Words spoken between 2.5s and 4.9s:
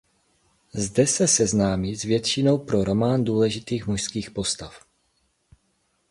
pro román důležitých mužských postav.